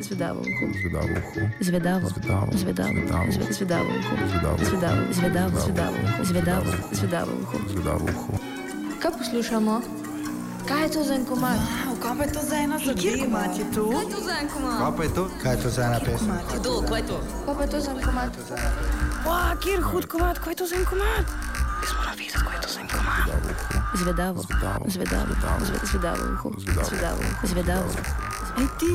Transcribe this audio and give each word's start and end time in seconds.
Zvedavo 0.00 0.40
uho. 0.40 0.64
Zvedavo. 0.82 1.14
Zvedavo. 1.60 2.08
Zvedavo. 2.08 2.52
Zvedavo. 2.56 2.92
Zvedavo 3.50 3.88
uho. 3.98 4.14
Zvedavo. 4.28 4.58
Zvedavo. 4.64 5.10
Zvedavo. 5.12 5.60
Zvedavo. 5.60 5.98
Zvedavo. 6.24 6.24
Zvedavo. 6.24 6.72
Zvedavo 6.92 7.32
uho. 7.42 7.58
Zvedavo 7.68 8.04
uho. 8.04 8.32
Kaj 9.02 9.12
poslušamo? 9.18 9.80
Kaj 10.68 10.82
je 10.82 10.88
to 10.90 11.04
za 11.04 11.14
en 11.14 11.24
komad? 11.24 11.58
Kaj 12.02 12.18
pa 12.18 12.24
je 12.24 12.32
to 12.32 12.40
za 12.42 12.56
ena 12.56 12.78
zadeva? 12.78 13.40
Kaj 13.40 13.58
je 13.58 13.70
to 13.72 14.20
za 14.24 14.34
en 14.42 14.48
komad? 14.48 14.78
Kaj 14.78 14.96
pa 14.96 15.02
je 15.02 15.14
to? 15.14 15.24
Kaj 15.42 15.52
je 15.54 15.62
to 15.62 15.70
za 15.70 15.82
ena 15.84 15.98
pesem? 16.04 16.32
Kdo, 16.60 16.72
kaj 16.88 16.98
je 17.00 17.06
to? 17.06 17.18
Kaj 17.46 17.54
pa 17.56 17.62
je 17.62 17.70
to 17.70 17.80
za 17.80 17.90
en 17.90 18.00
komad? 18.02 18.30
Wow, 19.26 19.56
kjer 19.62 19.80
hud 19.82 20.06
komad, 20.06 20.38
kaj 20.38 20.52
je 20.52 20.56
to 20.56 20.66
za 20.66 20.76
en 20.76 20.84
komad? 20.84 21.24
Jaz 21.82 21.92
moram 21.98 22.14
videti, 22.18 22.38
kaj 22.44 22.54
je 22.56 22.60
to 22.62 22.68
za 22.74 22.80
en 22.80 22.88
komad. 22.88 23.26
Zvedavo. 23.94 24.42
Zvedavo. 24.42 24.84
Zvedavo. 24.88 25.32
Zvedavo. 25.38 25.74
Zvedavo. 25.86 26.24
Zvedavo. 26.84 27.22
Zvedavo. 27.44 27.90
Ej 28.58 28.68
ti, 28.78 28.94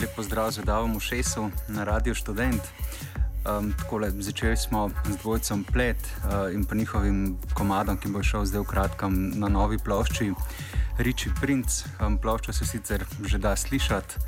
Lepo 0.00 0.22
zdrav 0.22 0.50
z 0.50 0.66
Davom 0.66 0.98
v 0.98 1.00
Šesu 1.00 1.50
na 1.68 1.84
Radio 1.84 2.14
Student. 2.14 2.62
Um, 3.46 3.72
takole, 3.78 4.10
začeli 4.10 4.56
smo 4.56 4.90
z 5.06 5.16
dvojcem 5.22 5.64
Plet 5.64 5.96
uh, 5.96 6.50
in 6.54 6.64
pa 6.64 6.74
njihovim 6.74 7.38
komadom, 7.54 7.96
ki 7.96 8.08
bo 8.08 8.22
šel 8.22 8.46
zdaj 8.48 8.64
v 8.64 8.70
kratkem 8.70 9.12
na 9.38 9.48
novi 9.48 9.78
plošči, 9.78 10.32
Riči 10.98 11.30
Prince. 11.40 11.86
Um, 12.00 12.18
ploščo 12.18 12.52
se 12.52 12.66
sicer 12.66 13.06
že 13.22 13.38
da 13.38 13.56
slišati, 13.56 14.18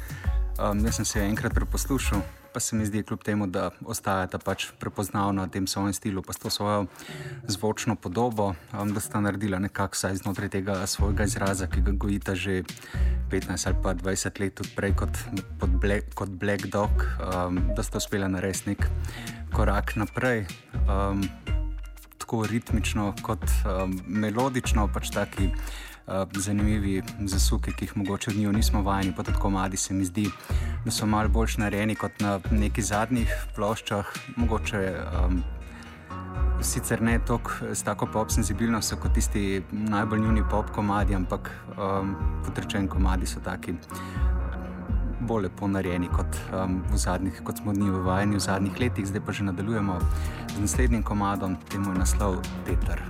um, 0.63 0.85
jaz 0.87 1.01
sem 1.01 1.05
se 1.05 1.25
enkrat 1.25 1.55
preposlušal, 1.55 2.23
pa 2.57 2.61
se 2.61 2.77
mi 2.77 2.87
zdi, 2.87 3.03
kljub 3.03 3.21
temu, 3.21 3.47
da 3.47 3.67
ostajata 3.85 4.39
pač 4.41 4.71
prepoznavna 4.81 5.45
v 5.45 5.53
tem 5.53 5.67
svojem 5.69 5.93
stilu, 5.93 6.23
pa 6.25 6.33
s 6.33 6.41
to 6.41 6.49
svojo 6.49 6.87
zvočno 7.45 7.99
podobo, 8.01 8.55
um, 8.73 8.95
da 8.97 9.01
sta 9.01 9.21
naredila 9.21 9.59
nekako 9.61 9.93
vsaj 9.93 10.17
znotraj 10.23 10.49
tega 10.49 10.79
svojega 10.89 11.27
izraza, 11.29 11.69
ki 11.69 11.85
ga 11.85 11.93
gojita 11.93 12.33
že 12.33 12.63
15 13.29 13.61
ali 13.69 13.77
pa 13.83 13.93
20 13.93 14.41
let 14.41 14.63
prej 14.73 14.97
kot, 14.97 15.13
Black, 15.85 16.17
kot 16.17 16.33
Black 16.33 16.65
Dog, 16.73 17.05
um, 17.21 17.61
da 17.77 17.85
sta 17.85 18.01
uspela 18.01 18.25
narediti 18.25 18.73
nek 18.73 18.89
korak 19.53 19.93
naprej. 20.01 20.47
Um, 20.89 21.29
tako 22.17 22.47
ritmično 22.49 23.13
kot 23.21 23.45
um, 23.69 24.01
melodično, 24.09 24.89
pač 24.89 25.13
taki 25.13 25.53
uh, 25.53 25.86
zanimivi 26.35 27.03
zasuki, 27.25 27.73
ki 27.73 27.85
jih 27.85 27.97
mogoče 27.97 28.31
od 28.31 28.37
njih 28.37 28.49
nismo 28.49 28.83
vajeni, 28.83 29.13
pa 29.17 29.23
tako 29.23 29.51
mladi 29.51 29.77
se 29.77 29.95
mi 29.95 30.05
zdi, 30.05 30.31
da 30.85 30.91
so 30.91 31.07
malo 31.07 31.29
bolj 31.29 31.59
narejeni 31.59 31.95
kot 31.95 32.21
na 32.21 32.39
nekih 32.51 32.85
zadnjih 32.85 33.33
ploščah. 33.57 34.13
Mogoče 34.37 34.83
um, 35.25 35.43
sicer 36.63 37.03
ne 37.03 37.19
tok, 37.19 37.51
tako 37.85 38.07
pop 38.13 38.31
senzibilnostjo 38.31 38.99
kot 39.03 39.15
tisti 39.15 39.63
najbolj 39.73 40.21
njuni 40.21 40.43
pop 40.51 40.71
komadi, 40.71 41.15
ampak 41.15 41.51
um, 41.77 42.15
potrečeni 42.47 42.89
komadi 42.89 43.27
so 43.27 43.41
taki. 43.45 43.75
Bolj 45.21 45.49
lepo 45.49 45.69
narejeni 45.69 46.09
kot, 46.13 46.39
um, 46.55 46.83
zadnjih, 46.95 47.43
kot 47.45 47.59
smo 47.59 47.73
dni 47.75 47.91
vajeni 47.91 48.37
v 48.37 48.41
zadnjih 48.41 48.81
letih, 48.81 49.07
zdaj 49.07 49.25
pa 49.27 49.33
že 49.33 49.45
nadaljujemo 49.45 49.99
z 50.55 50.61
naslednjim 50.61 51.03
komadom, 51.03 51.57
temu 51.69 51.93
je 51.93 51.99
naslov 51.99 52.43
Peter. 52.65 53.03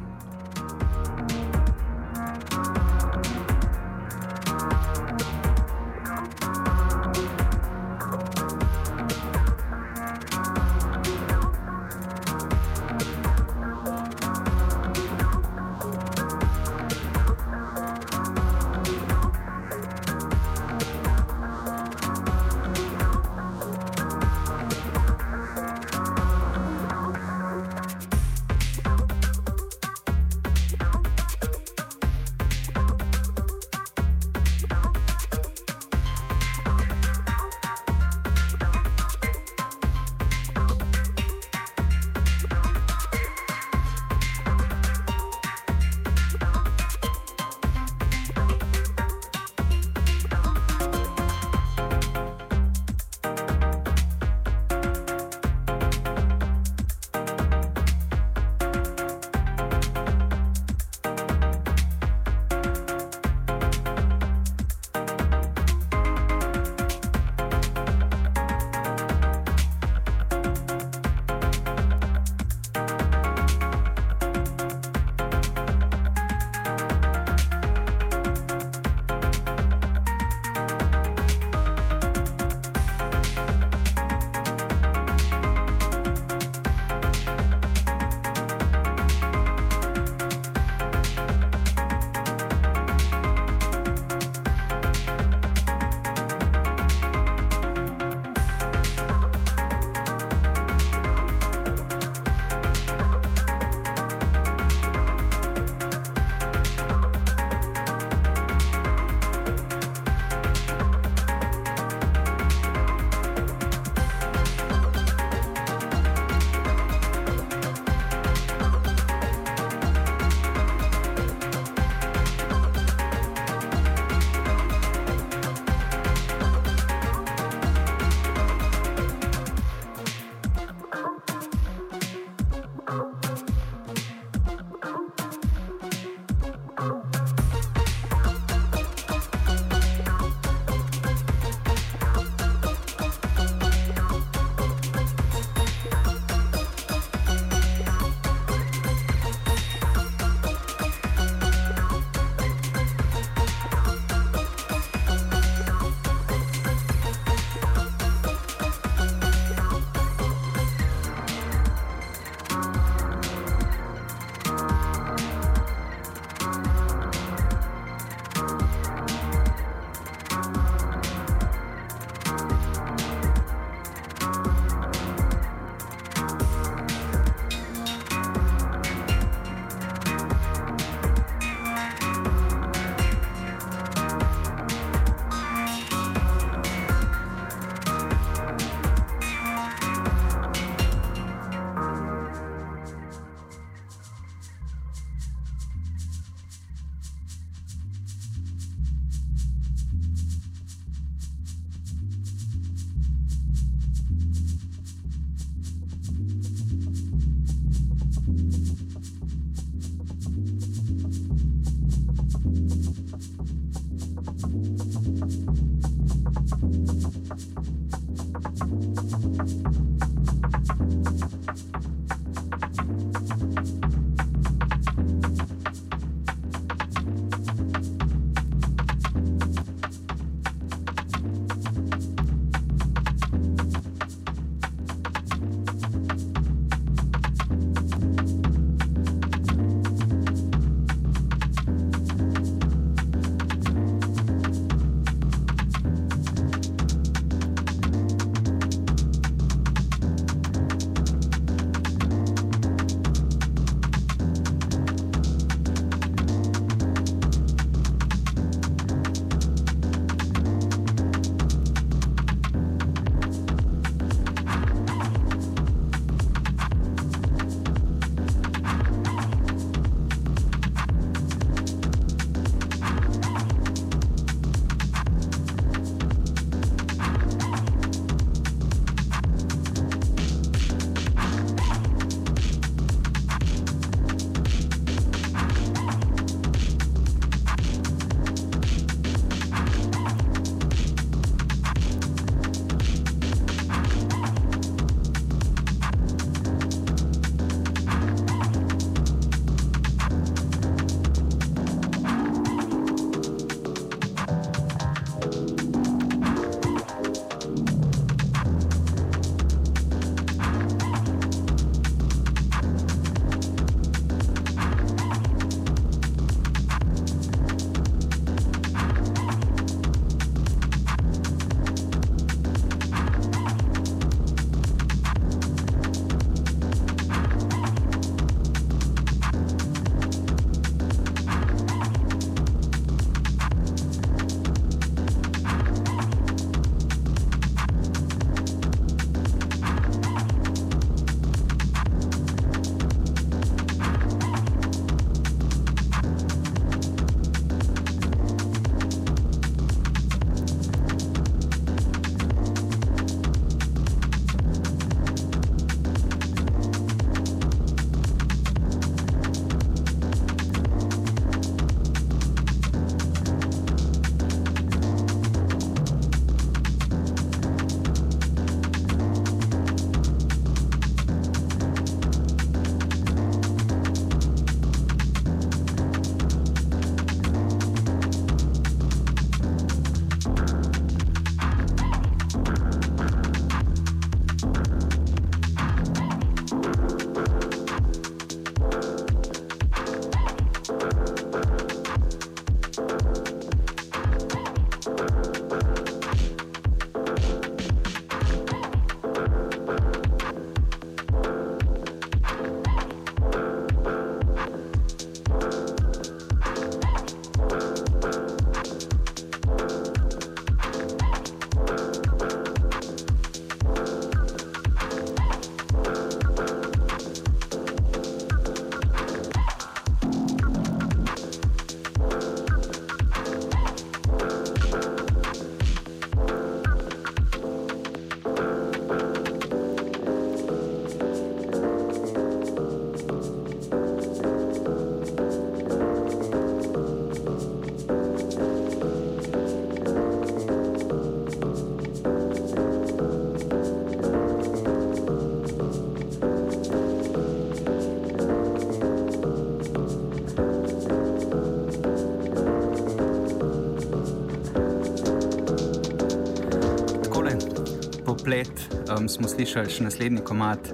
Um, 458.99 459.09
smo 459.09 459.29
slišali 459.29 459.71
še 459.71 459.87
naslednji 459.87 460.23
komat 460.25 460.71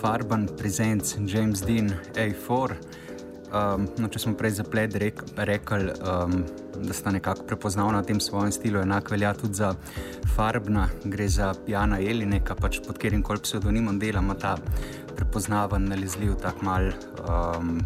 Farban 0.00 0.48
Presents 0.58 1.16
James 1.26 1.62
Dean 1.66 1.92
A4. 2.18 2.76
Um, 3.50 3.86
no, 3.98 4.08
če 4.10 4.22
smo 4.22 4.36
prej 4.38 4.60
za 4.60 4.64
Plet 4.66 4.94
rek, 5.02 5.22
rekli, 5.48 5.90
um, 6.06 6.44
da 6.80 6.94
sta 6.94 7.10
nekako 7.14 7.46
prepoznavna 7.50 8.02
v 8.02 8.10
tem 8.12 8.20
svojem 8.22 8.52
stilu, 8.54 8.80
enako 8.84 9.16
velja 9.16 9.32
tudi 9.34 9.58
za 9.58 9.72
Farbna, 10.36 10.86
gre 11.02 11.26
za 11.28 11.50
Jana 11.68 11.98
Jelineka, 11.98 12.54
pač 12.54 12.78
pod 12.84 12.98
katerim 12.98 13.24
koli 13.26 13.42
pseudonimom 13.42 13.98
dela, 13.98 14.22
ima 14.22 14.38
ta 14.38 14.54
prepoznaven, 15.18 15.90
nalezljiv, 15.90 16.38
tak 16.42 16.62
mal, 16.66 16.92
um, 17.26 17.80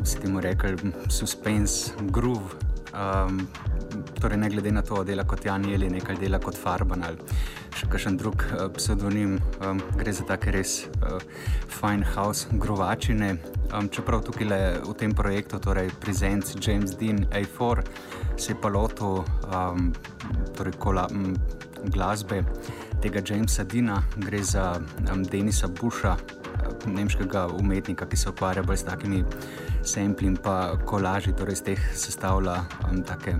bi 0.00 0.08
se 0.08 0.24
temu 0.24 0.40
rekel, 0.40 0.80
suspense, 1.12 1.92
groove. 2.08 2.56
Um, 2.92 3.44
torej, 4.20 4.40
ne 4.40 4.48
glede 4.52 4.72
na 4.72 4.82
to, 4.84 5.04
dela 5.04 5.28
kot 5.28 5.44
Jan 5.44 5.68
Jeli, 5.68 5.92
nekaj 5.92 6.16
dela 6.20 6.40
kot 6.40 6.56
Farban 6.58 7.04
ali 7.04 7.31
še 7.82 7.90
kakšen 7.90 8.16
drug 8.20 8.44
uh, 8.46 8.68
pseudonim, 8.76 9.38
um, 9.66 9.80
gre 9.98 10.12
za 10.14 10.22
take 10.28 10.52
res 10.54 10.84
uh, 11.02 11.18
fine 11.66 12.06
house 12.14 12.46
grovačine. 12.62 13.34
Um, 13.72 13.88
čeprav 13.90 14.22
tukaj 14.26 14.46
le 14.46 14.60
v 14.84 14.94
tem 14.94 15.14
projektu, 15.16 15.58
torej 15.58 15.90
Presents 15.98 16.54
James 16.62 16.94
Dean 16.94 17.24
A4, 17.34 17.82
se 18.36 18.52
je 18.52 18.58
pa 18.60 18.70
lotil 18.70 19.24
um, 19.50 19.90
torej 20.54 20.78
kola, 20.78 21.08
um, 21.10 21.34
glasbe 21.90 22.44
tega 23.02 23.18
Jamesa 23.18 23.66
Dina, 23.66 23.98
gre 24.14 24.42
za 24.46 24.78
um, 25.10 25.26
Denisa 25.26 25.66
Busha, 25.66 26.14
um, 26.14 26.94
nemškega 26.94 27.48
umetnika, 27.58 28.06
ki 28.06 28.16
se 28.16 28.30
ukvarja 28.30 28.62
bolj 28.62 28.84
s 28.84 28.86
takimi 28.86 29.24
sempli 29.82 30.30
in 30.30 30.38
pa 30.38 30.76
kolaži, 30.86 31.34
torej 31.34 31.58
iz 31.58 31.66
teh 31.66 31.88
sestavlja 31.98 32.60
um, 32.86 33.02
take 33.02 33.34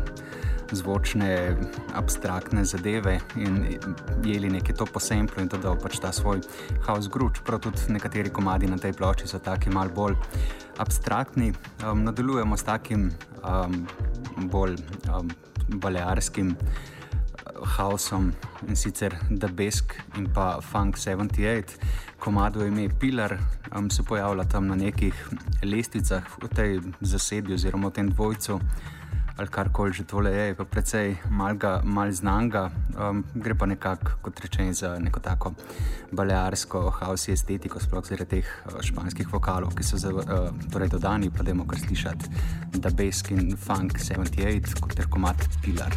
zvočne, 0.76 1.56
abstraktne 1.94 2.64
zadeve 2.64 3.18
in 3.36 3.78
jeli 4.24 4.50
nekaj 4.50 4.76
to 4.76 4.86
po 4.86 5.00
semplu 5.00 5.42
in 5.42 5.48
to 5.48 5.58
dal 5.60 5.76
pač 5.76 5.98
ta 6.00 6.12
svoj 6.12 6.40
house 6.86 7.10
groove. 7.12 7.42
Prav 7.44 7.60
tudi 7.64 7.92
nekateri 7.92 8.30
komadi 8.30 8.70
na 8.70 8.78
tej 8.78 8.92
plošči 8.92 9.28
so 9.28 9.38
taki 9.38 9.70
mal 9.70 9.88
bolj 9.88 10.16
abstraktni. 10.78 11.52
Um, 11.84 12.04
nadaljujemo 12.04 12.56
s 12.56 12.62
takim 12.62 13.10
um, 13.42 13.86
bolj 14.48 14.78
um, 15.08 15.30
balearskim 15.68 16.56
hausom 17.76 18.32
in 18.68 18.76
sicer 18.76 19.14
The 19.30 19.48
Besk 19.48 19.94
in 20.16 20.28
pa 20.32 20.60
Funk 20.60 20.96
78. 20.98 21.78
Komado 22.18 22.66
ime 22.66 22.88
Pilar 22.88 23.38
um, 23.76 23.90
se 23.90 24.02
pojavlja 24.02 24.44
tam 24.44 24.66
na 24.66 24.74
nekih 24.74 25.14
lestvicah 25.62 26.22
v 26.42 26.48
tej 26.48 26.80
zasedbi 27.00 27.54
oziroma 27.54 27.88
v 27.88 27.92
tem 27.92 28.08
dvojcu 28.10 28.60
ali 29.36 29.48
karkoli 29.48 29.92
že 29.92 30.04
tole 30.04 30.30
je, 30.30 30.54
pa 30.54 30.64
precej 30.64 31.16
malga, 31.30 31.80
mal 31.84 32.12
znanga. 32.12 32.70
Um, 32.92 33.24
gre 33.34 33.54
pa 33.54 33.66
nekako, 33.66 34.18
kot 34.22 34.40
rečeno, 34.40 34.72
za 34.72 34.98
neko 34.98 35.20
tako 35.20 35.54
balearsko 36.12 36.90
haosi 37.00 37.32
estetiko, 37.32 37.80
sploh 37.80 38.04
zaradi 38.04 38.40
teh 38.40 38.52
uh, 38.66 38.80
španskih 38.84 39.32
vokalov, 39.32 39.74
ki 39.76 39.86
so 39.86 40.00
za, 40.00 40.12
uh, 40.12 40.50
torej 40.72 40.92
dodani, 40.92 41.30
pa 41.30 41.42
da 41.42 41.50
imamo 41.50 41.68
kar 41.68 41.80
slišati, 41.80 42.30
da 42.78 42.90
Besk 42.90 43.32
in 43.32 43.56
Funk 43.56 43.98
78 43.98 44.80
kot 44.80 44.96
ter 44.96 45.08
komat 45.08 45.48
Pilar. 45.64 45.96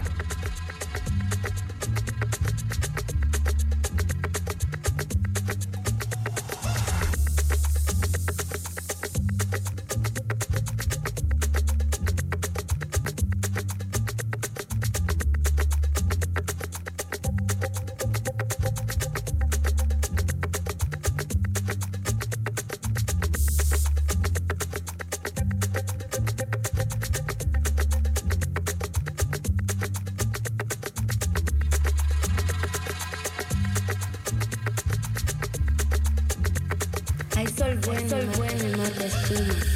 Deep. 39.35 39.74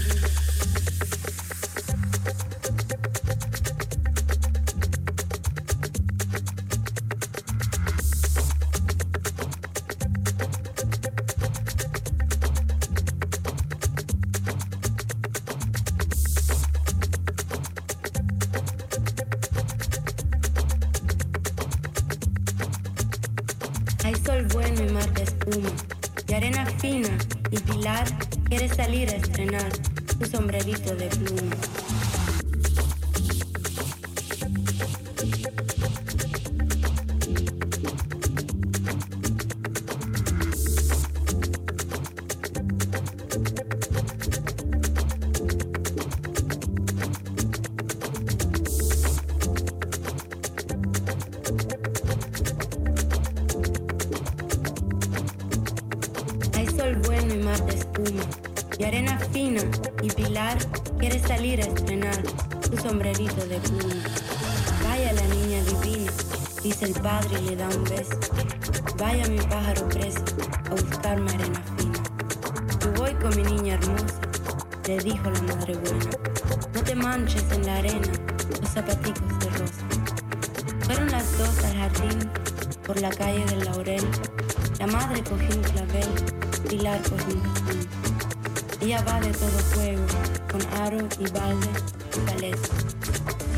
No 75.70 76.84
te 76.84 76.96
manches 76.96 77.44
en 77.52 77.64
la 77.64 77.78
arena, 77.78 78.08
los 78.60 78.72
zapaticos 78.72 79.40
de 79.40 79.50
rosa. 79.52 79.86
Fueron 80.82 81.12
las 81.12 81.38
dos 81.38 81.64
al 81.64 81.78
jardín, 81.78 82.32
por 82.88 83.00
la 83.00 83.12
calle 83.12 83.46
del 83.46 83.66
laurel. 83.66 84.04
La 84.80 84.88
madre 84.88 85.24
cogió 85.24 85.56
un 85.56 85.62
clavel, 85.62 86.10
Pilar 86.68 87.00
cogió 87.04 87.36
un 87.36 87.42
cajón. 87.42 87.88
Ella 88.82 89.04
va 89.04 89.20
de 89.20 89.32
todo 89.32 89.60
fuego, 89.72 90.06
con 90.52 90.82
aro 90.82 91.08
y 91.20 91.30
balde 91.30 91.70
y 92.16 92.20
paleta. 92.32 92.70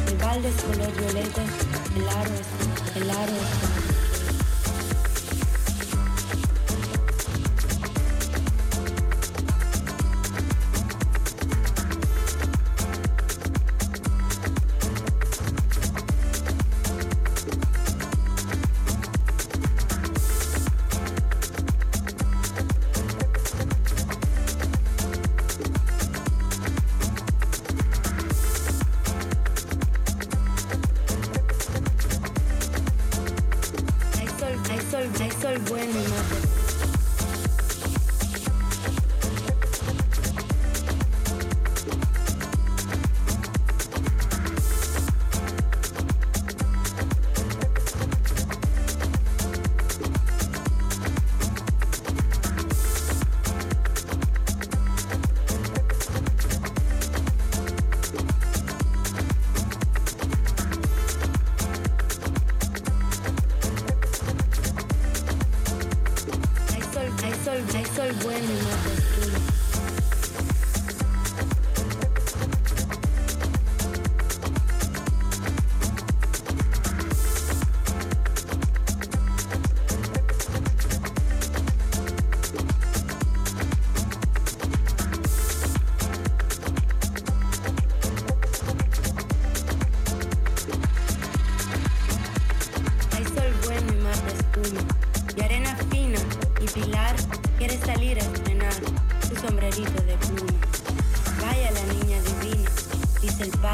El 0.07 0.17
balde 0.17 0.49
es 0.49 0.61
color 0.63 0.91
violeta, 0.97 1.41
el 1.95 2.09
aro 2.09 2.31
es, 2.33 2.97
el 2.97 3.09
aro 3.09 3.31
es 3.31 3.80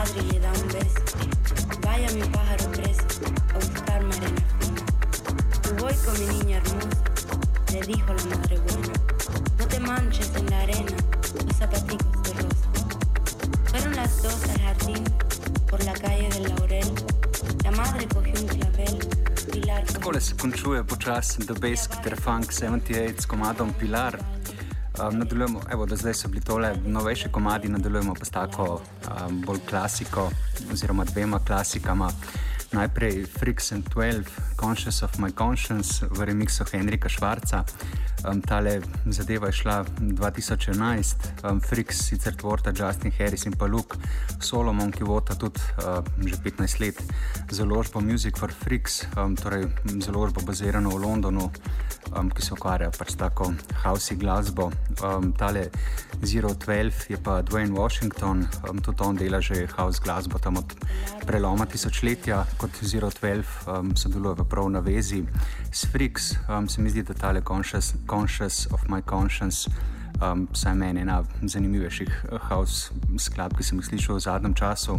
padre 0.07 0.21
y 0.21 0.31
le 0.31 0.39
da 0.39 0.51
un 0.51 0.67
beso. 0.67 1.01
Vaya 1.81 2.11
mi 2.11 2.21
pájaro 2.21 2.71
preso 2.71 3.03
a 3.49 3.55
buscarme 3.55 4.15
arena 4.15 4.43
fina. 4.59 4.81
Yo 5.63 5.75
voy 5.75 5.93
con 6.05 6.19
mi 6.19 6.37
niña 6.37 6.57
hermosa, 6.57 7.41
le 7.73 7.81
dijo 7.81 8.13
la 8.13 8.23
madre 8.35 8.57
buena. 8.59 8.93
No 9.57 9.67
te 9.67 9.79
manches 9.79 10.31
en 10.35 10.49
la 10.49 10.61
arena, 10.61 10.97
los 11.45 11.55
zapaticos 11.55 12.23
de 12.23 12.33
rosa. 12.33 12.67
Fueron 13.65 13.95
las 13.95 14.21
dos 14.21 14.43
al 14.49 14.61
jardín, 14.61 15.03
por 15.69 15.83
la 15.83 15.93
calle 15.93 16.29
del 16.29 16.43
Laurel. 16.43 16.91
La 17.63 17.71
madre 17.71 18.07
cogió 18.07 18.33
un 18.39 18.47
clavel, 18.47 18.99
Pilar 19.51 19.83
Takole 19.85 20.21
se 20.21 20.35
končuje 20.35 20.83
počasi 20.83 21.45
The 21.45 21.53
Basic 21.53 22.01
Terfunk 22.01 22.51
78 22.51 23.19
s 23.19 23.27
komadom 23.27 23.73
Pilar. 23.73 24.36
Um, 24.97 25.17
nadaljujemo, 25.17 25.61
evo, 25.71 25.85
da 25.85 25.95
zdaj 25.95 26.13
so 26.13 26.27
bili 26.27 26.41
tole 26.41 26.75
novejši 26.85 27.29
komadi, 27.29 27.69
nadaljujemo 27.69 28.13
pa 28.13 28.25
s 28.25 28.29
tako 28.29 28.63
um, 28.73 29.41
bolj 29.41 29.59
klasiko, 29.69 30.31
oziroma 30.73 31.03
dvema 31.03 31.39
klasikama. 31.39 32.11
Najprej 32.71 33.25
Freaks 33.25 33.71
and 33.71 33.89
12, 33.95 34.23
Conscious 34.59 35.03
of 35.03 35.19
My 35.19 35.31
Conscience 35.37 36.05
v 36.09 36.25
remixu 36.25 36.65
Henrika 36.71 37.09
Švarca. 37.09 37.63
Um, 38.25 38.41
tale 38.41 38.81
zadeva 39.05 39.47
je 39.47 39.53
šla 39.53 39.85
2011, 39.99 41.15
um, 41.43 41.61
Freaks 41.61 41.97
sicer 41.97 42.35
tvorta 42.35 42.73
Justin 42.75 43.11
Harris 43.19 43.45
in 43.45 43.53
pa 43.53 43.65
Luke 43.65 43.97
Solomon, 44.39 44.91
ki 44.91 45.03
vota 45.03 45.35
tudi 45.35 45.61
uh, 45.77 46.01
že 46.25 46.35
15 46.43 46.79
let 46.81 47.03
založbo 47.51 48.01
Music 48.01 48.37
for 48.37 48.51
Freaks, 48.51 49.05
um, 49.15 49.35
torej 49.35 49.69
založbo 50.01 50.41
bazirano 50.41 50.89
v 50.89 51.05
Londonu, 51.05 51.51
um, 52.15 52.29
ki 52.29 52.41
se 52.41 52.53
ukvarja 52.53 52.91
pač 52.95 53.15
tako 53.19 53.51
house 53.83 54.15
glasbo. 54.15 54.71
Um, 55.03 55.31
tale 55.37 55.67
Zero 56.23 56.53
12 56.53 57.11
je 57.11 57.17
pa 57.23 57.41
Dwayne 57.41 57.75
Washington, 57.75 58.47
um, 58.69 58.79
tudi 58.81 59.03
on 59.03 59.15
dela 59.15 59.41
že 59.41 59.67
house 59.77 59.99
glasbo 60.03 60.39
tam 60.39 60.57
od 60.57 60.75
preloma 61.25 61.65
tisočletja, 61.65 62.45
kot 62.57 62.71
Zero 62.81 63.09
12 63.09 63.67
um, 63.67 63.95
sodeluje 63.95 64.47
prav 64.49 64.69
na 64.69 64.79
vezi 64.79 65.23
s 65.71 65.85
Freaks. 65.91 66.33
Um, 66.49 66.69
se 66.69 66.81
mi 66.81 66.89
zdi, 66.89 67.03
da 67.03 67.13
tale 67.13 67.41
Conscious, 67.41 67.93
conscious 68.09 68.67
of 68.71 68.87
My 68.89 69.01
Conscience. 69.01 69.69
Um, 70.21 70.47
Saj 70.53 70.73
meni 70.75 70.99
je 70.99 71.05
ena 71.05 71.23
zanimivejših 71.41 72.25
house 72.49 72.89
skladb, 73.19 73.53
ki 73.57 73.63
sem 73.63 73.77
jih 73.77 73.85
slišal 73.85 74.17
v 74.17 74.23
zadnjem 74.25 74.55
času 74.57 74.97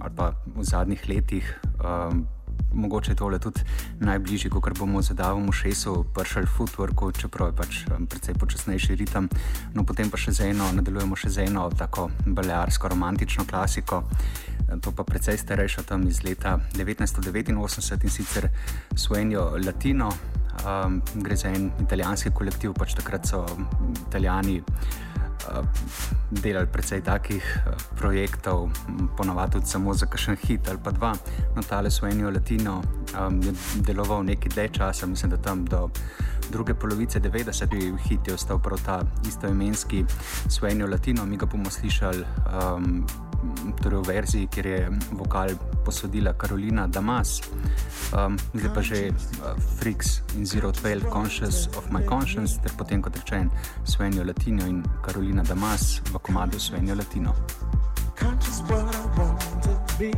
ali 0.00 0.12
pa 0.14 0.32
v 0.46 0.62
zadnjih 0.62 1.02
letih. 1.08 1.46
Um, 1.80 2.26
mogoče 2.74 3.14
tole 3.14 3.38
tudi 3.38 3.60
najbližje, 4.00 4.50
kot 4.50 4.78
bomo 4.78 5.02
zadavom 5.02 5.48
v 5.48 5.54
šesu, 5.56 6.04
pršali 6.14 6.46
footworku, 6.46 7.12
čeprav 7.12 7.48
je 7.52 7.56
pač 7.56 7.78
um, 7.90 8.06
precej 8.06 8.34
počasnejši 8.34 8.96
ritem. 8.96 9.28
No, 9.74 9.84
potem 9.84 10.10
pa 10.10 10.20
še 10.20 10.32
z 10.36 10.50
eno, 10.52 10.68
nadaljujemo 10.76 11.16
še 11.16 11.32
z 11.32 11.48
eno 11.48 11.68
tako 11.70 12.10
balearsko 12.26 12.92
romantično 12.92 13.46
klasiko. 13.48 14.04
To 14.82 14.90
pa 14.90 15.06
precej 15.06 15.38
starejša 15.38 15.86
tam 15.86 16.08
iz 16.10 16.24
leta 16.26 16.58
1989 16.74 18.04
in 18.04 18.10
sicer 18.10 18.50
Suenjo 18.94 19.54
Latino. 19.62 20.10
Um, 20.66 21.02
gre 21.22 21.36
za 21.36 21.52
en 21.52 21.68
italijanski 21.84 22.32
kolektiv, 22.32 22.72
pač 22.74 22.96
takrat 22.96 23.28
so 23.28 23.44
italijani 24.08 24.58
uh, 24.60 25.06
delali 26.30 26.66
precej 26.66 27.00
takih 27.00 27.42
uh, 27.42 27.72
projektov, 27.96 28.70
ponovadi 29.16 29.52
tudi 29.52 29.66
samo 29.66 29.94
za 29.94 30.06
kakšen 30.06 30.36
hit 30.46 30.68
ali 30.68 30.78
pa 30.84 30.90
dva. 30.90 31.12
No, 31.56 31.62
tale 31.62 31.90
Suenjo 31.90 32.30
Latino 32.30 32.82
um, 33.14 33.42
je 33.42 33.52
deloval 33.86 34.24
nekaj 34.24 34.48
dlje 34.54 34.68
časa, 34.68 35.06
mislim, 35.06 35.30
da 35.30 35.36
tam 35.36 35.64
do 35.64 35.90
druge 36.50 36.74
polovice 36.74 37.20
90-ih 37.20 37.94
hit 38.08 38.28
je 38.28 38.34
ostal 38.34 38.58
prav 38.58 38.80
ta 38.86 39.00
istoimenski 39.28 40.04
Suenjo 40.48 40.86
Latino, 40.86 41.26
mi 41.26 41.36
ga 41.36 41.46
bomo 41.46 41.70
slišali. 41.70 42.24
Um, 42.46 43.06
Torej 43.82 44.00
v 44.00 44.06
verziji, 44.06 44.48
kjer 44.50 44.66
je 44.66 44.80
vokal 45.12 45.48
posodila 45.84 46.32
Karolina 46.32 46.86
Damas, 46.86 47.40
um, 48.12 48.38
zdaj 48.54 48.70
pa 48.74 48.82
že 48.82 48.98
uh, 49.10 49.54
Freaks 49.78 50.22
in 50.34 50.46
Zero 50.46 50.72
12, 50.72 51.06
Conscious 51.12 51.68
of 51.78 51.90
My 51.90 52.02
Conscience, 52.02 52.58
ter 52.62 52.72
potem 52.78 53.02
kot 53.02 53.16
rečen 53.16 53.50
Svenjo 53.84 54.24
Latino 54.24 54.66
in 54.66 54.82
Karolina 55.02 55.42
Damas 55.42 56.00
v 56.10 56.18
komadu 56.18 56.58
Svenjo 56.58 56.94
Latino. 56.94 57.34
Conscious 58.16 58.62
what 58.66 58.94
I 58.94 59.02
want 59.18 59.62
to 59.62 59.74
be. 59.98 60.10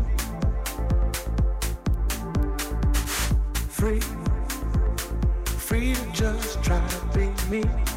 Free, 3.68 4.00
free 5.58 5.94
to 5.94 6.04
just 6.12 6.62
try 6.62 6.80
to 6.80 7.00
be 7.14 7.30
me. 7.50 7.87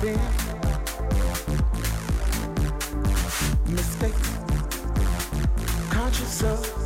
Been. 0.00 0.18
Mistakes, 3.66 4.38
conscious 5.90 6.42
of 6.42 6.79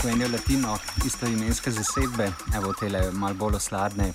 Svenijo 0.00 0.28
Latino, 0.32 0.78
isto 1.06 1.26
imenske 1.26 1.70
zasedbe, 1.70 2.32
evo 2.56 2.72
tele 2.72 3.00
malo 3.12 3.34
bolj 3.34 3.56
osladne 3.56 4.12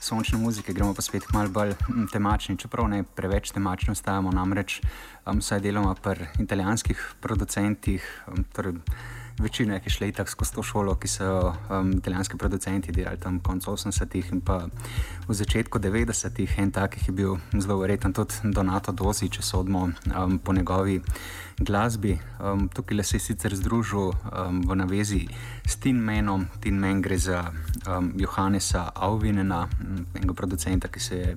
sončne 0.00 0.38
muzike, 0.38 0.72
gremo 0.72 0.94
pa 0.94 1.02
spet 1.02 1.24
malo 1.34 1.50
bolj 1.50 1.72
temačni, 2.12 2.54
čeprav 2.58 2.86
ne 2.88 3.02
preveč 3.02 3.50
temačno 3.50 3.94
stajamo, 3.94 4.30
namreč 4.30 4.78
um, 5.26 5.40
vsaj 5.40 5.60
deloma 5.60 5.94
pri 5.94 6.28
italijanskih 6.38 7.02
producentih. 7.20 8.06
Um, 8.28 8.44
torej, 8.54 8.78
Večina 9.38 9.74
je 9.74 9.90
šla 9.90 10.12
tako 10.12 10.30
skozi 10.30 10.52
to 10.54 10.62
šolo, 10.62 10.94
ki 10.94 11.08
so 11.08 11.54
um, 11.70 11.92
italijanski 11.92 12.36
producenti 12.36 12.92
delali 12.92 13.20
tam 13.20 13.40
konec 13.40 13.64
80-ih 13.64 14.32
in 14.32 14.40
pa 14.40 14.64
v 15.28 15.34
začetku 15.34 15.78
90-ih. 15.78 16.58
En 16.58 16.70
takih 16.70 17.08
je 17.08 17.12
bil 17.12 17.36
zelo 17.52 17.76
verjeten 17.78 18.12
tudi 18.12 18.34
Donato 18.44 18.92
Dozi, 18.92 19.28
če 19.28 19.42
sodimo 19.42 19.88
um, 19.88 20.38
po 20.38 20.52
njegovi 20.52 21.00
glasbi. 21.58 22.18
Um, 22.40 22.68
tukaj 22.68 23.04
se 23.04 23.16
je 23.16 23.20
sicer 23.20 23.56
združil 23.56 24.08
um, 24.08 24.62
v 24.68 24.76
navezi 24.76 25.28
s 25.66 25.76
Tin 25.76 26.00
Menom. 26.00 26.46
Tin 26.60 26.80
Men 26.80 27.02
gre 27.02 27.18
za 27.18 27.52
um, 27.88 28.12
Johannesa 28.16 28.90
Auvinena, 28.94 29.68
enega 30.14 30.34
producenta, 30.34 30.88
ki 30.88 31.00
se 31.00 31.16
je 31.16 31.36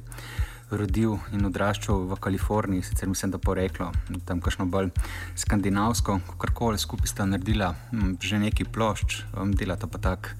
rodil 0.72 1.18
in 1.34 1.46
odraščal 1.50 2.06
v 2.10 2.18
Kaliforniji, 2.22 2.86
sicer 2.86 3.10
mislim, 3.10 3.32
da 3.32 3.42
poreklo 3.42 3.92
tam 4.26 4.42
kakšno 4.42 4.68
bolj 4.70 4.92
skandinavsko, 5.40 6.20
karkoli 6.42 6.80
skupaj 6.80 7.12
sta 7.12 7.26
naredila, 7.26 7.74
um, 7.94 8.16
že 8.22 8.40
neki 8.40 8.68
plošč, 8.70 9.24
um, 9.34 9.54
delata 9.54 9.88
pa 9.88 10.02
tak 10.02 10.34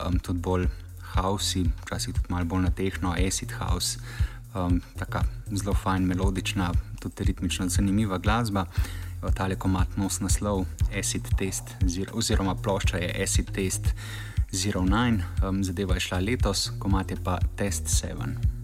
um, 0.00 0.18
tudi 0.18 0.40
bolj 0.40 0.68
hausi, 1.16 1.66
včasih 1.84 2.16
tudi 2.16 2.32
malo 2.32 2.48
bolj 2.48 2.68
na 2.68 2.70
tehno, 2.70 3.14
acid 3.16 3.52
house. 3.60 3.98
Um, 4.56 4.80
taka 4.96 5.20
zelo 5.52 5.74
fajn, 5.76 6.06
melodična, 6.08 6.70
tudi 7.02 7.28
ritmična, 7.28 7.68
zanimiva 7.68 8.16
glasba 8.18 8.64
tale 9.34 9.56
komat 9.56 9.96
nos 9.96 10.20
naslov 10.20 10.66
Acid 10.98 11.28
Test, 11.38 11.76
oziroma 12.12 12.54
plošča 12.54 12.98
je 12.98 13.22
Acid 13.22 13.50
Test 13.50 13.94
09, 14.52 15.22
um, 15.48 15.64
zadeva 15.64 15.94
je 15.94 16.00
šla 16.00 16.18
letos, 16.18 16.70
komat 16.78 17.10
je 17.10 17.16
pa 17.24 17.38
Test 17.56 17.84
7. 18.04 18.55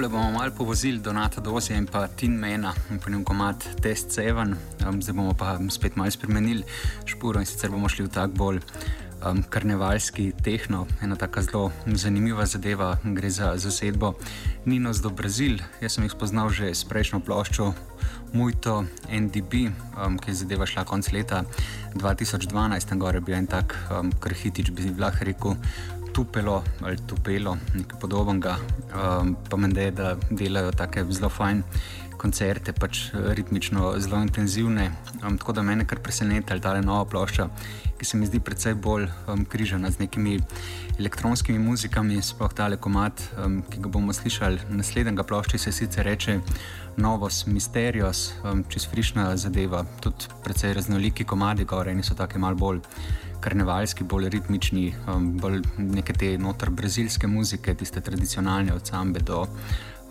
Tako 0.00 0.12
le 0.12 0.18
bomo 0.18 0.30
malo 0.32 0.50
povozili 0.58 0.98
do 0.98 1.12
Nata 1.12 1.40
Dozija 1.40 1.76
in 1.78 1.86
pa 1.86 2.06
Tin 2.08 2.32
Mena 2.32 2.72
po 3.04 3.10
njem 3.10 3.24
komat 3.24 3.64
Test 3.82 4.18
7. 4.18 4.54
Um, 4.88 5.02
zdaj 5.02 5.14
bomo 5.14 5.34
pa 5.34 5.58
spet 5.70 5.96
malo 5.96 6.10
spremenili 6.10 6.62
špuro 7.04 7.40
in 7.40 7.46
sicer 7.46 7.70
bomo 7.70 7.88
šli 7.88 8.04
v 8.04 8.08
tak 8.08 8.30
bolj 8.30 8.60
um, 9.26 9.42
karnevalski 9.42 10.32
tehno, 10.44 10.86
ena 11.02 11.16
tako 11.16 11.42
zelo 11.42 11.72
zanimiva 11.86 12.46
zadeva, 12.46 12.96
gre 13.04 13.30
za 13.30 13.52
zasedbo 13.56 14.14
Ninos 14.64 15.02
do 15.02 15.10
Brazil. 15.10 15.58
Jaz 15.82 15.92
sem 15.92 16.04
jih 16.04 16.16
spoznal 16.16 16.48
že 16.48 16.72
s 16.74 16.84
prejšnjo 16.84 17.20
ploščo 17.20 17.74
Muito 18.32 18.84
NDB, 19.10 19.68
um, 20.06 20.16
ki 20.18 20.30
je 20.30 20.34
zadeva 20.34 20.66
šla 20.66 20.84
konc 20.84 21.12
leta 21.12 21.44
2012, 21.94 22.88
tam 22.88 22.98
gore 22.98 23.18
je 23.18 23.26
bil 23.26 23.34
en 23.34 23.46
tak 23.46 23.76
um, 23.90 24.12
krhitič, 24.12 24.70
bi 24.70 24.94
lahko 24.96 25.28
rekel. 25.28 25.56
Tupelo 26.20 26.62
ali 26.84 26.98
tupelo, 27.08 27.54
nekaj 27.72 27.96
podobnega, 28.00 28.58
um, 28.92 29.30
pa 29.48 29.56
meni, 29.56 29.86
da 29.96 30.10
delajo 30.30 30.72
tako 30.76 31.06
zelo 31.08 31.30
fajn 31.32 31.62
koncerte, 32.20 32.72
pač 32.76 33.06
ritmično 33.14 33.94
zelo 33.98 34.20
intenzivne. 34.20 34.90
Um, 35.22 35.38
tako 35.38 35.52
da 35.56 35.62
me 35.62 35.78
kar 35.86 36.02
preseneča, 36.04 36.46
da 36.48 36.54
je 36.54 36.60
ta 36.60 36.80
nova 36.84 37.04
plošča, 37.08 37.48
ki 37.98 38.04
se 38.04 38.16
mi 38.16 38.26
zdi 38.28 38.40
precej 38.40 38.74
bolj 38.74 39.06
um, 39.28 39.44
križana 39.44 39.90
z 39.90 40.04
nekimi 40.04 40.38
elektronskimi 40.98 41.58
muzikami, 41.58 42.20
sploh 42.22 42.52
ta 42.52 42.68
komat, 42.76 43.22
um, 43.44 43.62
ki 43.70 43.80
ga 43.80 43.88
bomo 43.88 44.12
slišali 44.12 44.68
naslednjega 44.70 45.24
plošča, 45.24 45.58
se 45.58 45.72
sicer 45.72 46.04
reče 46.04 46.40
Novos 46.96 47.46
Mysterios, 47.46 48.32
um, 48.44 48.64
čez 48.68 48.88
frišna 48.90 49.36
zadeva, 49.36 49.84
tudi 50.00 50.28
precej 50.44 50.74
raznoliki 50.76 51.24
komadi, 51.24 51.64
gore 51.64 51.92
in 51.92 52.02
so 52.02 52.14
tako 52.14 52.38
malo 52.38 52.56
bolj. 52.56 52.84
Karnevalski, 53.40 54.04
bolj 54.04 54.28
ritmični, 54.28 54.90
um, 55.08 55.30
bolj 55.40 55.62
neke 55.78 56.12
te 56.12 56.34
notor 56.38 56.68
brazilske 56.76 57.26
muzike, 57.26 57.72
tiste 57.74 58.02
tradicionalne 58.04 58.74
od 58.74 58.86
sambe 58.86 59.22
do 59.24 59.46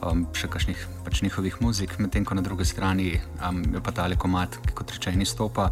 um, 0.06 0.26
še 0.36 0.50
kakšnih 0.52 0.86
pač 1.06 1.24
njihovih 1.26 1.60
muzik, 1.64 1.97
medtem 2.00 2.26
ko 2.28 2.38
na 2.38 2.43
drugi 2.45 2.68
strani 2.68 3.12
um, 3.43 3.64
je 3.76 3.82
pa 3.84 3.93
tale 3.95 4.20
komat, 4.20 4.60
ki 4.66 4.76
kot 4.78 4.95
rečeni 4.95 5.28
stopa, 5.28 5.72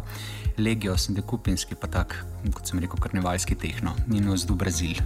Legios 0.58 1.08
in 1.08 1.18
Dekupinski, 1.18 1.78
pa 1.78 1.86
tak, 1.86 2.18
kot 2.50 2.66
sem 2.66 2.82
rekel, 2.82 2.98
karnevalski 3.00 3.54
tehno, 3.58 3.94
Ninos 4.10 4.46
do 4.48 4.58
Brazil. 4.58 4.98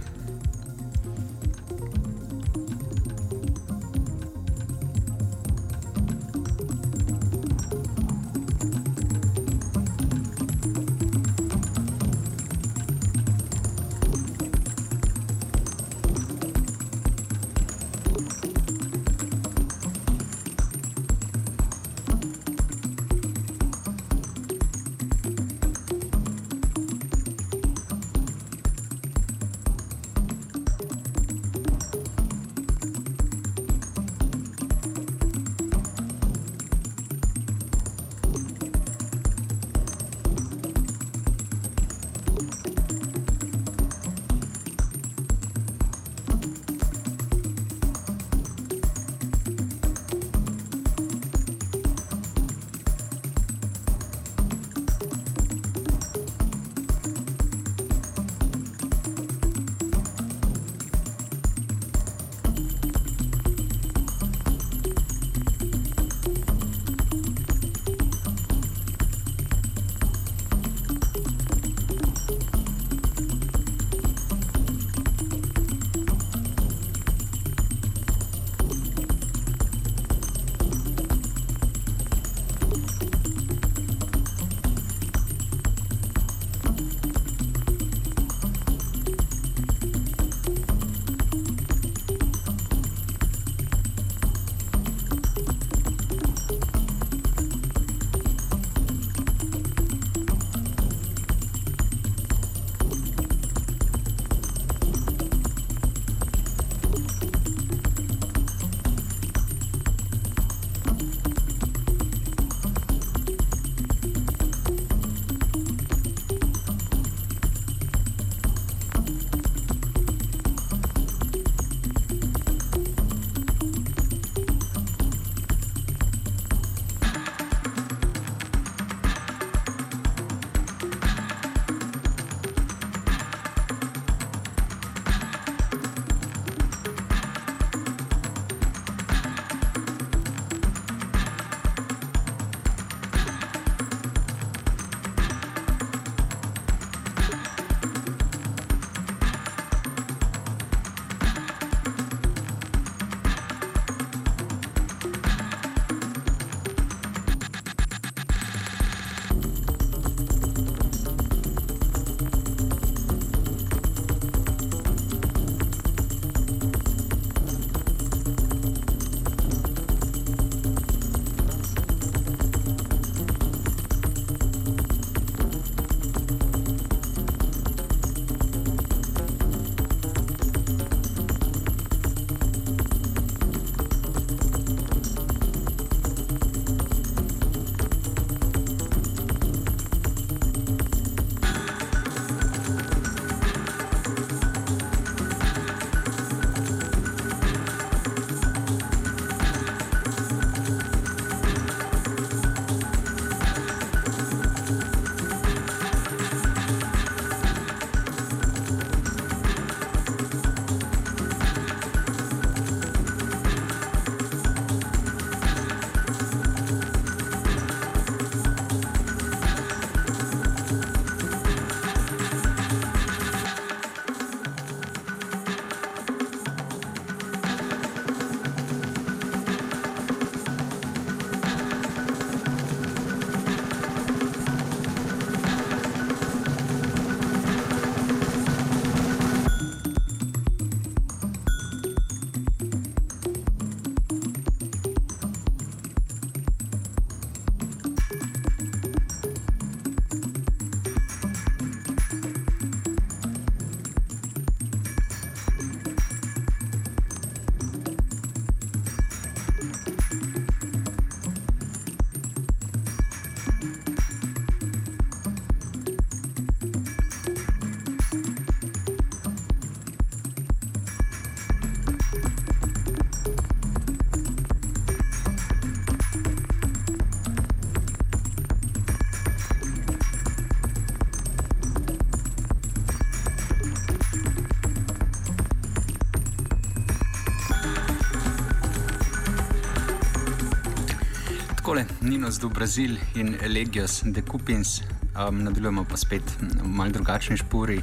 Ninos 292.23 292.39
do 292.39 292.49
Brazil 292.49 292.97
in 293.15 293.37
Elegios 293.41 294.01
de 294.05 294.21
Cupins. 294.21 294.81
Um, 295.27 295.43
nadaljujemo 295.43 295.83
pa 295.83 295.97
spet 295.97 296.23
v 296.39 296.67
mal 296.71 296.87
drugačni 296.87 297.35
špuri 297.37 297.81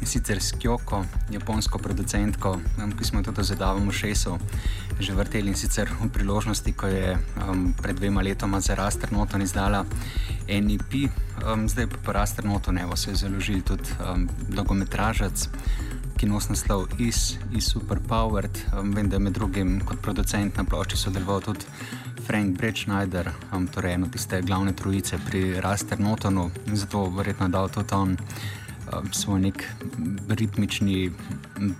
in 0.00 0.06
sicer 0.06 0.42
s 0.42 0.56
Kjoko, 0.58 1.04
japonsko 1.30 1.78
producentko, 1.78 2.56
um, 2.82 2.92
ki 2.98 3.04
smo 3.04 3.22
tudi 3.22 3.44
zadavamo 3.46 3.92
šeso, 3.92 4.38
že 4.98 5.14
vrteli 5.14 5.54
in 5.54 5.54
sicer 5.54 5.86
v 6.02 6.08
priložnosti, 6.10 6.72
ko 6.72 6.90
je 6.90 7.14
um, 7.14 7.70
pred 7.78 7.94
dvema 7.96 8.26
letoma 8.26 8.60
za 8.60 8.74
Raster 8.74 9.12
Noton 9.12 9.42
izdala 9.42 9.84
NEP, 10.48 11.06
um, 11.46 11.68
zdaj 11.70 11.86
pa 11.86 12.02
po 12.02 12.12
Raster 12.12 12.44
Noton 12.44 12.78
evo 12.78 12.96
se 12.96 13.14
je 13.14 13.22
založil 13.22 13.62
tudi 13.62 13.86
um, 14.02 14.26
dolgometražac 14.48 15.46
ki 16.16 16.26
nosi 16.26 16.48
naslov 16.54 16.88
Is, 16.98 17.36
Is 17.52 17.68
Superpowered. 17.68 18.56
Um, 18.72 18.92
vem, 18.96 19.08
da 19.08 19.16
je 19.16 19.20
med 19.20 19.34
drugim 19.36 19.80
kot 19.84 20.00
producent 20.00 20.56
na 20.56 20.64
plošči 20.64 20.96
sodeloval 20.96 21.42
tudi 21.44 21.68
Frank 22.24 22.56
Brechneider, 22.56 23.28
um, 23.52 23.66
torej 23.68 23.98
eno 23.98 24.08
tiste 24.08 24.40
glavne 24.42 24.72
trojice 24.72 25.18
pri 25.26 25.60
Raster 25.60 26.00
Notonu 26.00 26.50
in 26.66 26.76
zato 26.76 27.04
verjetno 27.12 27.48
dal 27.52 27.68
tudi 27.68 27.94
on 27.94 28.16
um, 28.16 29.12
svoj 29.12 29.40
nek 29.40 29.64
ritmični 30.28 31.10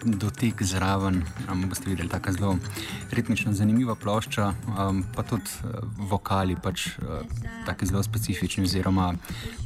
dotik 0.04 0.62
zraven. 0.62 1.22
Um, 1.48 1.64
boste 1.68 1.88
videli, 1.90 2.08
tako 2.12 2.32
zelo 2.32 2.58
ritmično 3.16 3.54
zanimiva 3.56 3.94
plošča, 3.94 4.52
um, 4.76 5.00
pa 5.16 5.24
tudi 5.24 5.48
uh, 5.64 5.80
vokali, 6.10 6.58
pač 6.62 6.90
uh, 6.98 7.24
tako 7.66 7.88
zelo 7.88 8.02
specifični 8.02 8.68
oziroma 8.68 9.14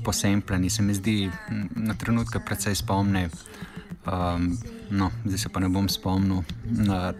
posempljeni. 0.05 0.71
Se 0.71 0.83
mi 0.83 0.95
zdi 0.95 1.31
na 1.75 1.95
trenutke 1.95 2.39
precej 2.39 2.79
spomne. 2.79 3.29
Um, 4.07 4.59
no, 4.91 5.11
zdaj 5.25 5.39
se 5.39 5.49
pa 5.49 5.61
ne 5.61 5.69
bom 5.69 5.89
spomnil, 5.89 6.43
da 6.65 7.13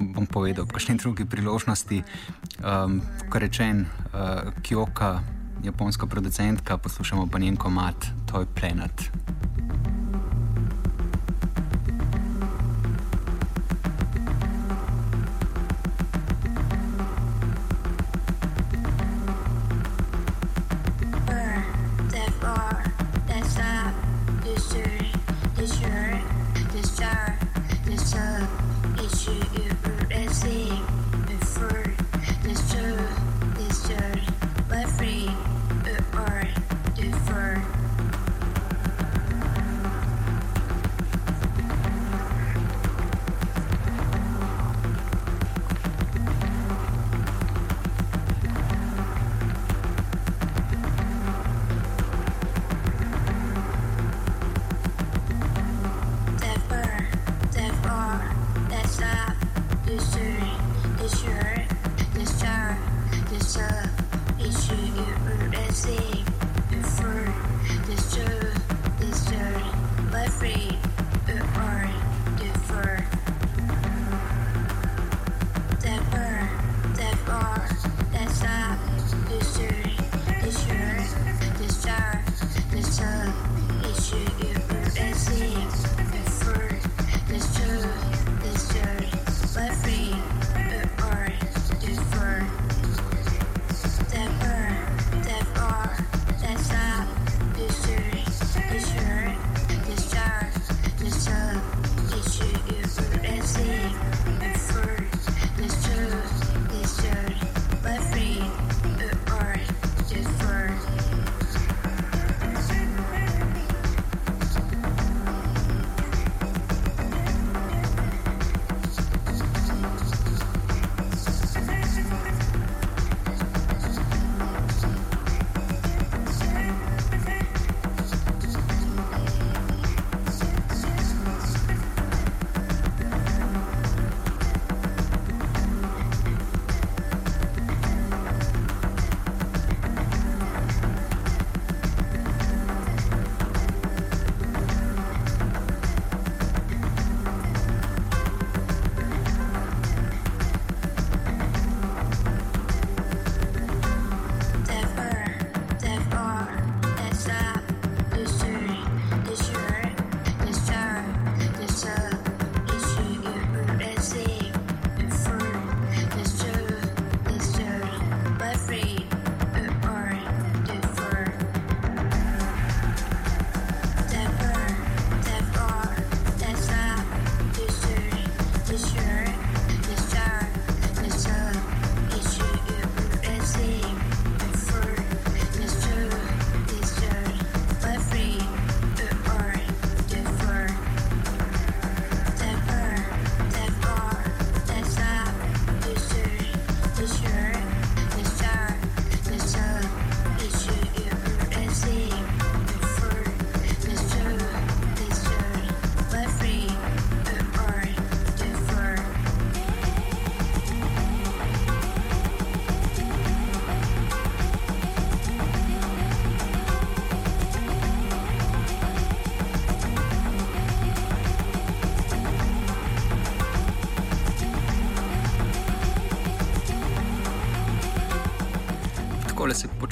bom 0.00 0.26
povedal 0.26 0.64
ob 0.64 0.72
kakšni 0.72 0.96
drugi 0.96 1.28
priložnosti. 1.28 2.02
Um, 2.64 3.02
Kar 3.28 3.44
rečen, 3.44 3.84
uh, 4.12 4.48
Kyoka, 4.64 5.20
japonska 5.62 6.06
producentka, 6.06 6.78
poslušamo 6.78 7.26
pa 7.26 7.38
njen 7.38 7.56
komat, 7.56 8.06
to 8.26 8.40
je 8.40 8.46
Planet. 8.54 9.12
it, 29.32 29.56
it 29.56 29.61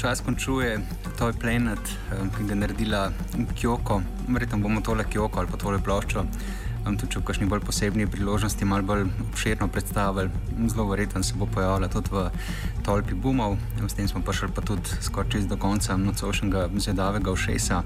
počasi 0.01 0.25
končuje 0.25 0.81
Toy 1.21 1.33
Planet, 1.37 1.77
eh, 1.77 2.17
ki 2.33 2.45
ga 2.49 2.53
je 2.53 2.57
naredila 2.57 3.13
Kjoko. 3.53 4.01
Verjetno 4.29 4.59
bomo 4.59 4.81
tole 4.81 5.05
Kjoko 5.05 5.41
ali 5.41 5.49
pa 5.53 5.57
tole 5.61 5.77
ploščo 5.77 6.25
um, 6.89 6.97
tudi 6.97 7.13
če 7.13 7.21
v 7.21 7.27
kakšni 7.29 7.49
bolj 7.51 7.61
posebni 7.69 8.07
priložnosti 8.09 8.65
malo 8.65 8.87
bolj 8.89 9.05
obširno 9.27 9.69
predstavili. 9.69 10.33
Zelo 10.73 10.89
verjetno 10.89 11.21
se 11.23 11.37
bo 11.37 11.45
pojavila 11.45 11.93
tudi 11.93 12.09
v 12.17 12.31
tolpi 12.87 13.13
bumov, 13.13 13.59
s 13.85 13.93
tem 13.93 14.09
smo 14.09 14.25
prišli 14.25 14.49
pa 14.57 14.65
tudi 14.65 14.89
skoraj 15.05 15.37
čez 15.37 15.45
do 15.47 15.61
konca 15.61 16.01
nocošnjega 16.01 16.71
zvedavega 16.81 17.37
všesa. 17.37 17.83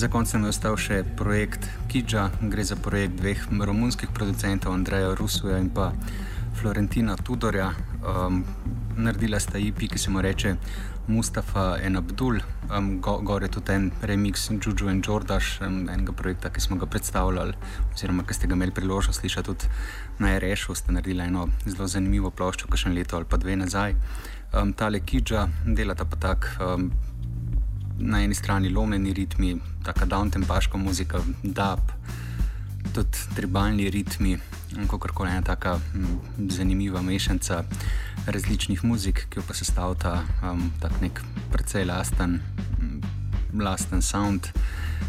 Za 0.00 0.08
konec 0.08 0.32
je 0.32 0.48
ostal 0.48 0.80
še 0.80 1.04
projekt 1.16 1.68
Kidža, 1.92 2.30
gre 2.40 2.64
za 2.64 2.80
projekt 2.80 3.20
dveh 3.20 3.44
romunskih 3.52 4.08
producentov, 4.16 4.72
Andreja 4.72 5.12
Rusuja 5.12 5.60
in 5.60 5.68
pa 5.68 5.92
Florentina 6.54 7.16
Tudorja. 7.16 7.72
Um, 8.00 8.44
naredila 8.96 9.40
sta 9.40 9.58
IP, 9.58 9.88
ki 9.90 9.98
se 9.98 10.10
mu 10.10 10.22
reče 10.22 10.54
Mustafa 11.06 11.78
in 11.86 11.96
Abdul, 11.96 12.40
um, 12.78 13.00
go, 13.00 13.18
gore 13.18 13.48
tudi 13.48 13.72
en 13.72 13.90
remix 14.02 14.50
Juju 14.50 14.88
in 14.90 15.02
Jordaš, 15.06 15.60
um, 15.60 15.88
enega 15.88 16.12
projekta, 16.12 16.50
ki 16.50 16.60
smo 16.60 16.76
ga 16.76 16.86
predstavljali, 16.86 17.52
oziroma 17.94 18.24
ki 18.24 18.34
ste 18.34 18.46
ga 18.46 18.54
imeli 18.54 18.72
priložnost 18.72 19.20
slišati 19.20 19.46
tudi 19.46 19.68
na 20.18 20.38
RŠ-u, 20.38 20.74
ste 20.74 20.92
naredili 20.92 21.24
eno 21.24 21.48
zelo 21.66 21.88
zanimivo 21.88 22.30
ploščo, 22.30 22.70
ki 22.70 22.80
še 22.80 22.88
en 22.88 22.96
leto 22.96 23.16
ali 23.16 23.28
pa 23.28 23.36
dve 23.36 23.56
nazaj. 23.56 23.96
Um, 24.54 24.72
tale 24.72 25.00
Kidža 25.00 25.48
delata 25.66 26.04
pa 26.04 26.16
tak. 26.28 26.54
Um, 26.60 26.92
Na 27.94 28.18
eni 28.18 28.34
strani 28.34 28.72
lomljeni 28.74 29.12
ritmi, 29.14 29.52
tako 29.86 30.08
downtempaška 30.10 30.78
muzika, 30.82 31.20
dub, 31.44 31.92
tudi 32.90 33.20
tribalni 33.36 33.86
ritmi, 33.90 34.32
kako 34.90 35.08
koli 35.14 35.30
ena 35.30 35.42
tako 35.42 35.80
zanimiva 36.48 37.02
mešanica 37.02 37.64
različnih 38.26 38.84
muzik, 38.84 39.26
ki 39.30 39.38
jo 39.38 39.42
pa 39.48 39.54
sestavlja 39.54 40.22
um, 40.42 40.70
tako 40.80 40.94
nek 41.00 41.20
precej 41.52 41.84
lasten, 41.84 42.40
lasten 43.60 44.02
sound. 44.02 44.46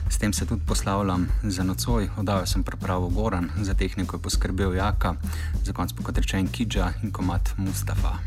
S 0.10 0.18
tem 0.18 0.34
se 0.34 0.46
tudi 0.46 0.62
poslavljam 0.68 1.28
za 1.44 1.64
nocoj, 1.64 2.10
oddajal 2.18 2.46
sem 2.46 2.64
prav 2.64 3.10
Goran, 3.10 3.50
za 3.62 3.74
tehniko 3.74 4.18
je 4.18 4.22
poskrbel 4.22 4.76
Jaka, 4.76 5.16
za 5.64 5.74
konc 5.74 5.94
pa 5.94 6.04
kot 6.04 6.18
rečen 6.18 6.48
Kidža 6.48 6.94
in 7.04 7.12
komat 7.12 7.54
Mustafa. 7.58 8.18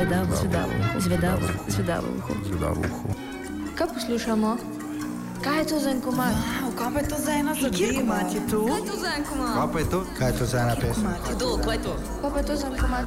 Zvedavo, 0.00 0.36
zvedavo, 0.36 0.72
zvedavo, 0.98 1.46
zvedavo, 1.68 2.08
zvedavo 2.48 2.80
uho. 2.90 3.08
Kaj 3.74 3.86
poslušamo? 3.94 4.56
Kaj 5.44 5.58
je 5.58 5.66
to 5.66 5.78
za 5.80 5.90
en 5.90 6.00
komad? 6.00 6.32
Wow, 6.32 6.72
kaj 6.78 6.92
pa 6.94 7.00
je 7.00 7.08
to 7.08 7.16
za 7.24 7.32
ena 7.32 7.54
zadeva? 7.54 7.76
Kjer 7.76 7.94
komad 8.00 8.32
je 8.34 8.40
to? 8.50 8.60
Kaj 8.66 8.78
je 8.80 8.86
to 8.90 8.96
za 9.00 9.10
en 9.16 9.24
komad? 9.24 9.54
Kaj 9.54 9.72
pa 9.72 9.78
je 9.78 9.90
to? 9.90 10.04
Kaj 10.18 10.28
je 10.28 10.38
to 10.38 10.46
za 10.46 10.58
ena 10.58 10.74
pesem? 10.80 11.04
Kdo, 11.36 11.48
kaj 11.64 11.76
je 11.76 11.82
to? 11.82 11.94
Kaj 12.20 12.30
pa 12.32 12.38
je 12.38 12.46
to 12.46 12.56
za 12.56 12.66
en 12.66 12.76
komad? 12.80 13.06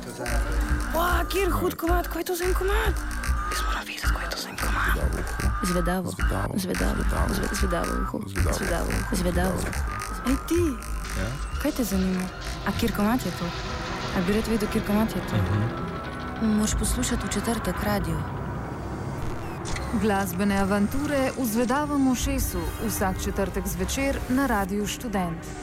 Wow, 0.93 1.25
kjer 1.31 1.49
hud 1.51 1.73
komad, 1.75 2.07
kaj 2.07 2.19
je 2.21 2.25
to 2.25 2.35
za 2.35 2.43
en 2.45 2.53
komad? 2.53 2.93
Jaz 3.51 3.61
moram 3.65 3.83
videti, 3.85 4.07
kaj 4.15 4.23
je 4.25 4.29
to 4.29 4.37
za 4.43 4.49
en 4.49 4.57
komad. 4.57 4.93
Zvedavo, 5.63 6.09
zvedavo, 6.17 6.53
zvedavo, 6.57 7.01
zvedavo, 7.59 7.93
zvedavo, 8.53 8.91
zvedavo. 9.11 9.57
Ej 10.29 10.37
ti, 10.47 10.63
ja? 11.17 11.27
kaj 11.61 11.71
te 11.71 11.83
zanima? 11.83 12.25
A 12.67 12.71
kjer 12.79 12.91
komad 12.95 13.19
je 13.25 13.31
to? 13.39 13.45
A 14.17 14.21
bi 14.27 14.33
rad 14.33 14.47
videl, 14.47 14.69
kjer 14.69 14.83
komad 14.85 15.09
je 15.09 15.21
to? 15.29 15.92
Moš 16.43 16.71
poslušati 16.79 17.27
v 17.27 17.33
četrtek 17.33 17.75
radio. 17.83 18.19
Glasbene 20.01 20.57
avanture 20.57 21.31
v 21.37 21.45
zvedavem 21.45 22.07
ušesu 22.07 22.59
vsak 22.87 23.23
četrtek 23.23 23.67
zvečer 23.67 24.17
na 24.29 24.47
Radiu 24.47 24.87
Študent. 24.87 25.62